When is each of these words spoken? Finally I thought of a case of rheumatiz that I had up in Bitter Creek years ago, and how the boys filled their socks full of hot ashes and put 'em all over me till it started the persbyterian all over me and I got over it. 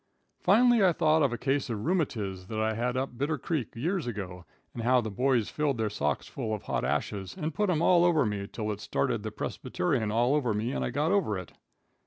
Finally 0.39 0.83
I 0.83 0.93
thought 0.93 1.21
of 1.21 1.31
a 1.31 1.37
case 1.37 1.69
of 1.69 1.85
rheumatiz 1.85 2.47
that 2.47 2.59
I 2.59 2.73
had 2.73 2.97
up 2.97 3.11
in 3.11 3.17
Bitter 3.17 3.37
Creek 3.37 3.75
years 3.75 4.07
ago, 4.07 4.45
and 4.73 4.81
how 4.81 4.99
the 4.99 5.11
boys 5.11 5.49
filled 5.51 5.77
their 5.77 5.91
socks 5.91 6.25
full 6.25 6.55
of 6.55 6.63
hot 6.63 6.83
ashes 6.83 7.35
and 7.37 7.53
put 7.53 7.69
'em 7.69 7.83
all 7.83 8.03
over 8.03 8.25
me 8.25 8.47
till 8.51 8.71
it 8.71 8.81
started 8.81 9.21
the 9.21 9.29
persbyterian 9.29 10.11
all 10.11 10.33
over 10.33 10.55
me 10.55 10.71
and 10.71 10.83
I 10.83 10.89
got 10.89 11.11
over 11.11 11.37
it. 11.37 11.51